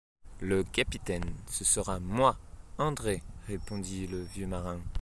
[0.39, 2.35] Le capitaine, ce sera moi,
[2.79, 4.81] André, répondit le vieux marin.